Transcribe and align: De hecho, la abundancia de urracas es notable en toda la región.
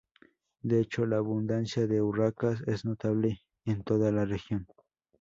De 0.63 0.79
hecho, 0.81 1.05
la 1.05 1.17
abundancia 1.17 1.85
de 1.85 2.01
urracas 2.01 2.63
es 2.65 2.85
notable 2.85 3.43
en 3.65 3.83
toda 3.83 4.11
la 4.11 4.25
región. 4.25 4.65